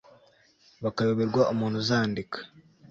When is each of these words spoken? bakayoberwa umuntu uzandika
bakayoberwa 0.83 1.41
umuntu 1.53 1.75
uzandika 1.83 2.37